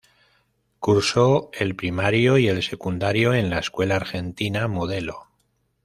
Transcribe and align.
Cursó 0.79 1.51
el 1.53 1.75
primario 1.75 2.39
y 2.39 2.47
el 2.47 2.63
secundario 2.63 3.35
en 3.35 3.51
la 3.51 3.59
Escuela 3.59 3.97
Argentina 3.97 4.67
Modelo. 4.67 5.27